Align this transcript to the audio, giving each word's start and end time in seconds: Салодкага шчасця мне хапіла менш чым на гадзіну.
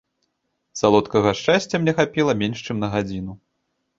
Салодкага 0.79 1.33
шчасця 1.41 1.75
мне 1.83 1.93
хапіла 2.01 2.33
менш 2.41 2.65
чым 2.69 2.81
на 2.85 2.89
гадзіну. 2.97 3.37